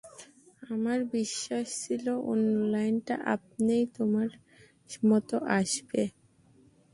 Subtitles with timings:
[0.69, 4.29] আমার বিশ্বাস ছিল, অন্য লাইনটা আপনিই তোমার
[5.01, 6.03] মনে আসবে।